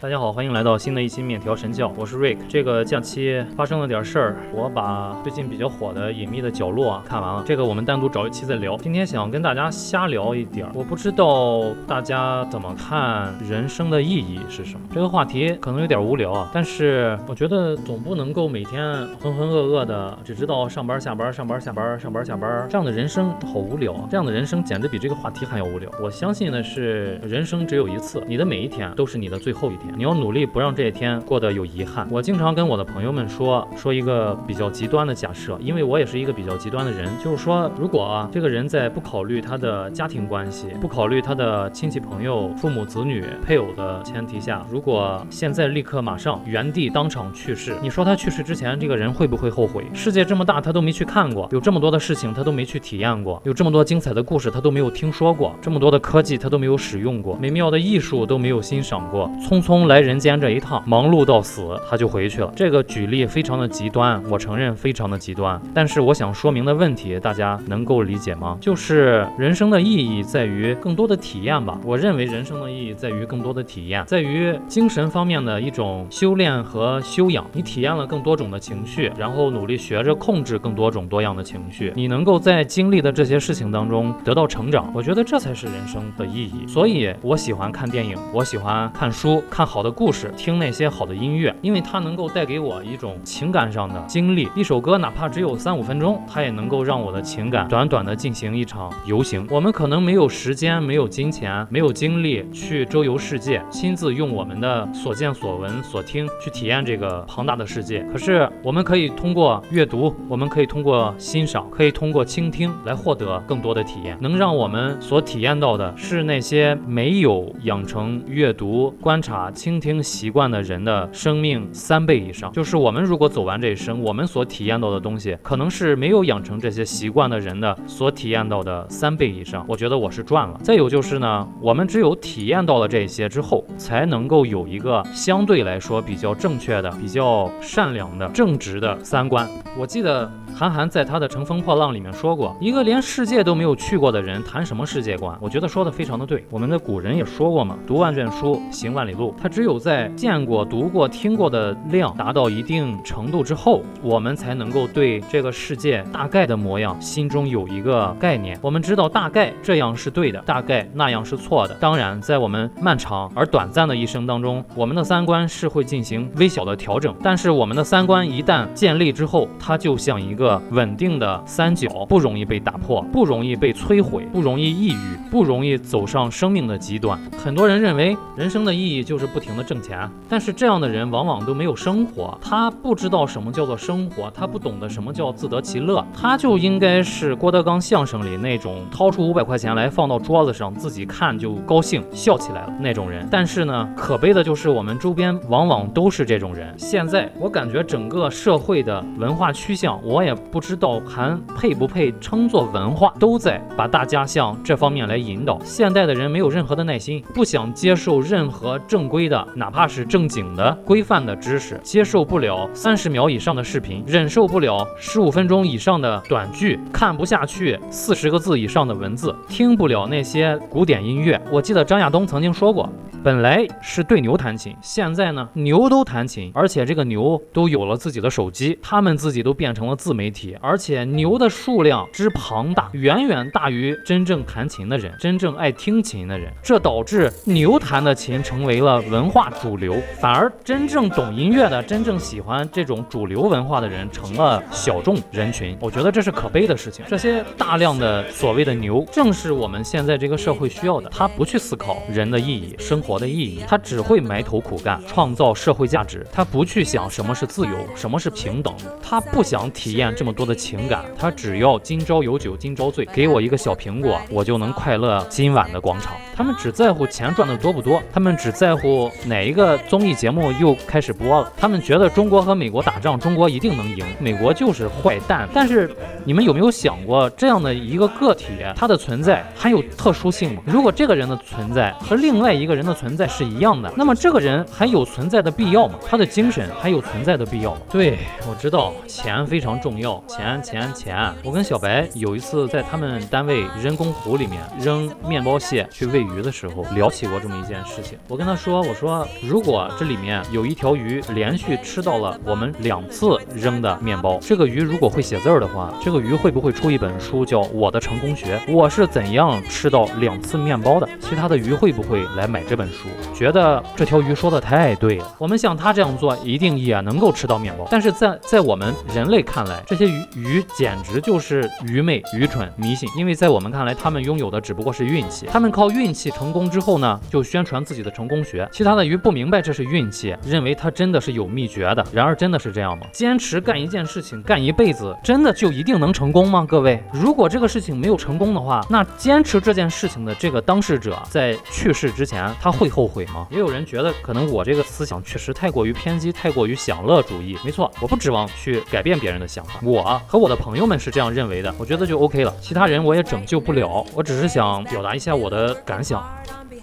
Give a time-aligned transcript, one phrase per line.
[0.00, 2.38] 大家好，欢迎来到新的一期面条神教，我是 Rick。
[2.48, 8.76] 这个假期发生了点事儿，我把最近比较火的《隐秘的角落》啊看完了，这个我们单独找一期再聊。
[8.76, 14.86] 今天想跟大家瞎聊一点，我不知道大家怎么看人生的意义是什么。
[14.94, 24.06] 这个话题可能有点无聊啊，但是我觉得总不能够每天浑浑噩噩的，只知道上班下班上班下班上班下班，这样的人生好无聊啊！
[24.08, 25.90] 这样的人生简直比这个话题还要无聊。
[26.00, 29.87] 我相信的是，人生只有一次，你的每一天都是你的最后一天。
[29.96, 32.06] 你要努力不让这一天过得有遗憾。
[32.10, 49.84] 我经常跟我的朋友们说说一个比较极端的假设，因为我也是一个比较极端的人，就是说，如果啊这个人在不考虑他的家庭关系，不考虑他的亲戚朋友、父母子女、配偶的前提下，如果现在立刻马上原地当场去世，你说他去世之前这个人会不会后悔？
[49.92, 59.30] 世界这么大，他都没去看过；有这么多的事情，他都没去体验过；有这么多精彩的故事，他都没有听说过；这么多的科技，他都没有使用过；美妙的艺术都没有欣赏过。
[59.40, 60.18] 匆匆来人。
[60.18, 62.52] 间这一趟忙碌到死，他就回去了。
[62.56, 65.60] 这个举例非常的极端，我承认非常的极端。
[65.72, 68.58] 但是我想说明的问题，大家能够理解吗？
[68.60, 71.78] 就是人生的意义在于更多的体验吧。
[71.84, 77.46] 我认为人生的意义在于更多的体验，在于精神方面的一种修炼和修养。
[77.52, 81.92] 你体验了更多种的情绪，然后努力学着控制更多种多样的情绪。
[81.94, 86.66] 你能够在经历的这些事情当中得到成长，我觉得这才是人生的意义。
[86.66, 90.08] 所以我喜欢看电影，我喜欢看书，看好的故。
[90.10, 94.48] 事，听那些好的音乐，因为它能够带给我一种情感上的经历。
[94.56, 99.46] 一首歌哪怕只有三五分钟，它也能够让我的情感短短的进行一场游行。
[99.50, 108.02] 我们可能没有时间，没有金钱，没有精力去周游世界，亲自用我们的所见所闻所听去体验这个庞大的世界。
[108.10, 114.16] 可是我们可以通过阅读，我们可以通过欣赏，可以通过倾听来获得更多的体验。
[114.20, 119.88] 能让我们所体验到的是那些没有养成阅读、观察、倾听。
[120.00, 129.64] 习惯的人的生命三倍以上，就是我们如果走完这一生，我们所体验到的东西，可能是没有养成这些习惯的人的所体验到的三倍以上。
[129.68, 130.58] 我觉得我是赚了。
[130.62, 139.48] 再有就是呢，我们只有体验到了这些之后，才能够有一个相对来说比较正确的、比较善良的、正直的三观。
[139.78, 140.30] 我记得。
[140.54, 145.36] 韩寒在他的《乘风破浪》里面说过，一个连世界都没有去过的人谈什么世界观？
[145.40, 146.44] 我觉得说的非常的对。
[146.50, 149.34] 我们的古人也说过嘛，读万卷书，行万里路。
[149.40, 158.58] 他只有在见过、读过、听过的量达到一定程度之后，我们才能够对这个世界大概的模样心中有一个概念。
[158.60, 161.74] 我们知道大概这样是对的，大概那样是错的。
[161.74, 167.14] 当然，在我们漫长而短暂的一生当中，我们的三观是会进行微小的调整。
[167.22, 170.62] 但是我们的三观一旦建立之后，它就像一个。
[170.70, 177.18] 稳定的三角不容易被打破，不容易被摧毁，不容易抑郁，不容易走上生命的极端。
[177.36, 193.26] 很多人认为人生的意义就是不停的挣钱，但是这样的人往往都没有生活，他不知道什么叫做生活，他不懂得什么叫自得其乐，他就应该是郭德纲相声里那种掏出五百块钱来放到桌子上，自己看就高兴笑起来了那种人。
[193.28, 196.72] 但是呢，可悲的就是我们周边往往都是这种人。
[196.78, 200.27] 现在我感觉整个社会的文化趋向，我也。
[200.28, 205.58] 也不知道还配不配称作文化，都在把大家向这方面来引导。
[205.64, 221.40] 现代的人没有任何的耐心，不想接受任何正规的，哪怕是正经的、规范的知识，接受不了三十秒以上的视频，忍受不了十五分钟以上的短剧，看不下去四十个字以上的文字，听不了那些古典音乐。
[221.50, 222.88] 我记得张亚东曾经说过。
[223.24, 236.52] 本来是对牛弹琴，现在呢牛都弹琴，而且这个牛都有了自己的手机，他们自己都变成了自媒体，而且牛的数量之庞大，远远大于真正弹琴的人，真正爱听琴的人。
[236.62, 245.76] 这导致牛弹的琴成为了文化主流，反而真正懂音乐的、真正喜欢这种主流文化的人成了小众人群。
[245.80, 247.04] 我觉得这是可悲的事情。
[247.08, 251.10] 这些大量的所谓的牛，正是我们现在这个社会需要的。
[251.10, 253.02] 他不去思考人的意义、生。
[253.08, 256.26] 活的意义，他只会埋头苦干，创造社会价值。
[256.30, 258.74] 他不去想什么是自由，什么是平等。
[259.02, 266.12] 他不想体验这么多的情感，他只要今朝有酒今朝醉，给我一个小苹果，我就能快乐今晚的广场。
[266.36, 271.50] 他们只在乎钱赚的多不多，他们只在乎哪一个综艺节目又开始播了。
[271.56, 275.48] 他们觉得中国和美国打仗，中国一定能赢，美国就是坏蛋。
[275.54, 275.90] 但是
[276.24, 280.62] 你们有没有想过，这样的一个个体，它的存在还有特殊性吗？
[280.66, 285.94] 如果这个人的存在和另外一个人的存在是一样的，那么这个人还有存在的必要吗？
[286.04, 287.80] 他的精神还有存在的必要吗？
[287.88, 288.18] 对，
[288.48, 291.32] 我知道钱非常重要，钱钱钱。
[291.44, 298.18] 我跟小白有一次在他们单位人工湖里面扔面包屑去喂鱼的时候，聊起过这么一件事情。
[298.26, 308.58] 我跟他说，我说如果这里面有一条鱼连续吃到了我们两次扔的面包，这个鱼如果会写字儿的话，这个鱼会不会出一本书叫《我的成功学》？
[308.72, 311.08] 我是怎样吃到两次面包的？
[311.20, 312.87] 其他的鱼会不会来买这本
[313.34, 315.34] 觉得这条鱼说的太对了。
[315.38, 317.86] 我们像他这样做，一定也能够吃到面包。
[317.90, 323.08] 但是在在我们人类看来，这些鱼鱼简直就是愚昧、愚蠢、迷信。
[323.16, 325.46] 因为在我们看来，他们拥有的只不过是运气。
[325.46, 328.68] 他们靠运气成功之后呢，就宣传自己的成功学。
[328.72, 332.04] 其他的鱼不明白这是运气，认为它真的是有秘诀的。
[332.12, 333.06] 然而真的是这样吗？
[333.12, 336.64] 坚持干一件事情干一辈子，真的就一定能成功吗？
[336.68, 343.46] 各位，如果这个事情没有成功的话，那坚持这件事情的这个当事者在去世之前，他会后悔吗？
[343.50, 347.58] 也有人觉得，可能我这个思想确实太过于偏激，太过于享乐主义。
[347.64, 352.54] 没错，我不指望去改变别人的想法，我和我的朋友们是这样认为的，我觉得就 OK 了。
[352.60, 356.24] 其他人我也拯救不了，我只是想表达一下我的感想。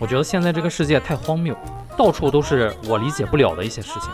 [0.00, 1.56] 我觉得现在这个世界太荒谬，
[1.96, 4.10] 到处都是我理解不了的一些事情。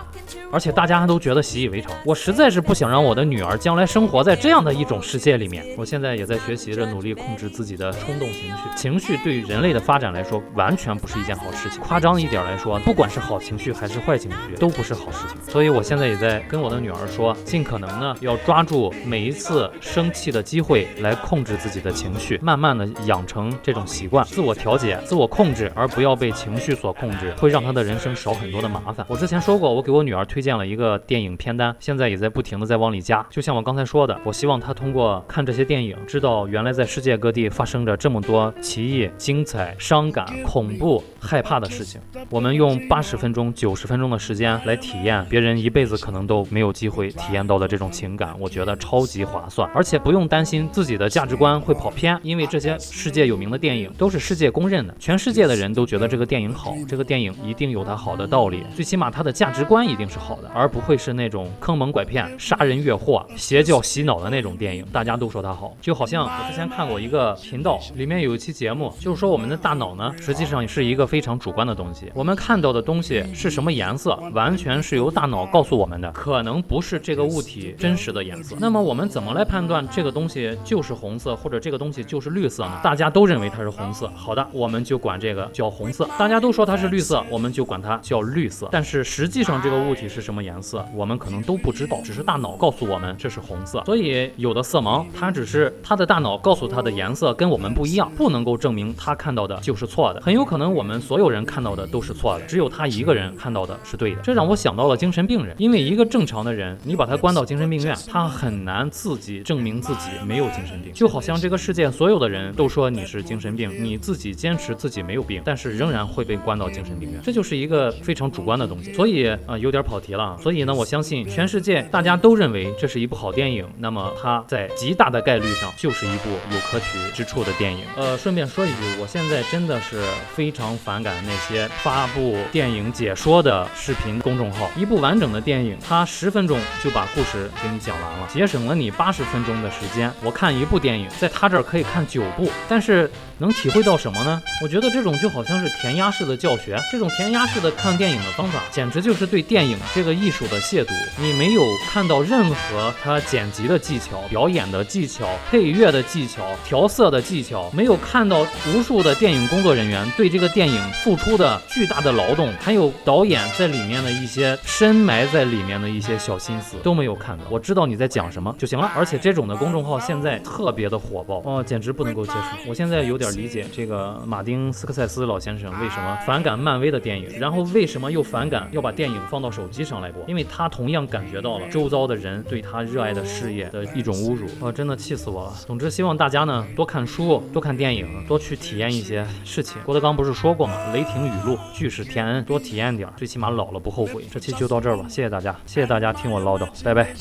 [0.52, 5.64] 而且大家还都觉得习以为常，我实在是不想让我的女儿将来生活在这样的一种世界里面。
[5.78, 11.80] 我现在也在学习着努力控制自己的冲动情绪，情绪对于人类的发展来说完全不是一件好事情。
[11.82, 15.36] 夸张一点来说，不管是好情绪还是坏情绪，都不是好事情。
[15.48, 29.06] 所以我现在也在跟我的女儿说，尽可能呢要抓住每一次生气的机会来控制自己的情绪，慢慢的养成这种习惯，自我调节、自我控制，而不要被情绪所控制，会让她的人生少很多的麻烦。
[29.08, 30.39] 我之前说过，我给我女儿推。
[30.40, 33.22] 推荐了一个电影片单，现在也在不停的在往里加。
[33.28, 42.00] 就像我刚才说的，我希望他通过看这些电影，知道原来在世界各地发生着这么多奇异、精彩、伤感、恐怖、害怕的事情。
[42.30, 60.29] 我们用八十分钟、九十分钟的时间来体验别人一辈子可能都没有机会体验到的这种情感，我觉得超级划算，而且不用担心自己的价值观会跑偏，因为这些世界有名的电影都是世界公认的，全世界的人都觉得这个电影好，这个电影一定有它好的道理，最起码它的价值观一定是好。
[60.30, 64.86] 好的，而不会是那种坑蒙拐骗、杀人越货、邪教洗脑的那种电影。
[64.92, 72.12] 大家都说它好，就好像我之前看过一个频道，里面有一期节目，就是说我们的大脑呢，实际上是一个非常主观的东西。
[72.14, 78.54] 我们看到的东西是什么颜色，完全是由大脑告诉我们的，可能不是这个物体真实的颜色。
[78.60, 82.78] 那么我们怎么来判断这个东西就是红色，或者这个东西就是绿色呢？
[82.84, 86.08] 大家都认为它是红色，好的，我们就管这个叫红色。
[86.16, 88.68] 大家都说它是绿色，我们就管它叫绿色。
[88.70, 90.19] 但是实际上这个物体是。
[90.20, 93.82] 是什么颜色，我们可能都不知道，只是大脑告诉我们这是红色。
[93.86, 100.20] 所以有的色盲，他只是他的大脑告诉他的颜色跟我们不一样，不能够证明他看到的就是错的。
[100.20, 104.20] 很有可能我们所有人看到的都是错的，只有他一个人看到的是对的。
[104.20, 110.92] 这让我想到了精神病人，因为一个正常的人，你把他关到精神病院，他很难自己证明自己没有精神病。
[110.92, 118.92] 就好像这个世界所有的人都说你是精神病，你自己坚持自己没有病，但是仍然会被关到精神病院，这就是一个非常主观的东西。
[118.92, 120.09] 所以啊，有点跑题。
[120.14, 127.84] 了，所以呢，我相信全世界大家都认为这是一部好电影，那么它在极大的概率上就是一部有可取之处的电影。
[127.96, 130.02] 呃，顺便说一句，我现在真的是
[130.34, 134.70] 非常反感那些发布电影解说的视频公众号。
[134.76, 140.12] 一部完整的电影，它十分钟就把故事给你讲完了，节省了你八十分钟的时间。
[140.22, 144.40] 我看一部电影，在他这儿可以看九部，但是能体会到什么呢？
[144.62, 149.78] 我觉得这种就好像是填鸭式的教学，这种填鸭式的看电影的方法，简直就是对电影。
[150.00, 167.44] 这个艺术的亵渎，你没有看到任何他剪辑的技巧、表演的技巧、配乐的技巧、调色的技巧，没有看到无数的电影工作人员对这个电影付出的巨大的劳动，还有导演在里面的一些深埋在里面的一些小心思都没有看到。
[167.50, 168.90] 我知道你在讲什么就行了。
[168.96, 172.70] 而且这种的公众号现在特别的火爆哦，简直不能够接受。
[172.70, 180.00] 我现在有点理解这个马丁斯科塞斯老先生为什么反感漫威的电影，然后为什么又反感要把电影放到手机上。
[180.00, 185.52] 来过，因为他同样感觉到了周遭的人对他热爱的事业的一种侮辱，啊，真的气死我了。
[185.66, 189.76] 总之，希望大家呢多看书，多看电影，多去体验一些事情。
[189.84, 190.74] 郭德纲不是说过吗？
[190.94, 194.24] 雷霆雨露俱是天恩，多体验点，最起码老了不后悔。
[194.30, 197.14] 这期就到这儿吧，谢谢大家，谢谢大家听我唠叨，拜拜。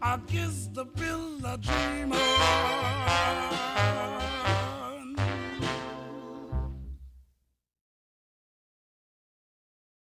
[0.00, 2.16] I kiss the pill a dreamer.